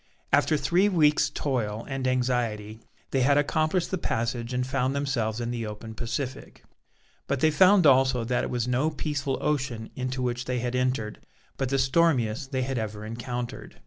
[0.33, 2.79] After three weeks' toil and anxiety,
[3.11, 6.63] they had accomplished the passage and found themselves in the open Pacific.
[7.27, 11.19] But they found also that it was no peaceful ocean into which they had entered,
[11.55, 13.79] but the stormiest they had ever encountered.